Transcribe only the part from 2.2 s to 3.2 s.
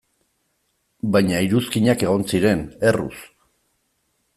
ziren, erruz.